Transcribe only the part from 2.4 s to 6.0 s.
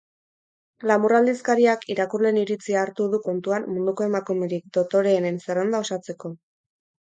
iritzia hartu du kontutan munduko emakumerik dotoreenen zerrenda